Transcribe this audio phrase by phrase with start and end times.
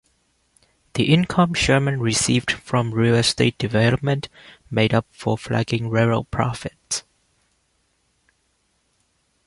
[0.95, 4.29] The income Sherman received from real estate development
[4.71, 7.03] made up for flagging railroad profits.